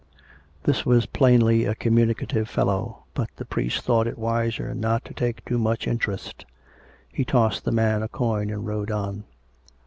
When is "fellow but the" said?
2.49-3.45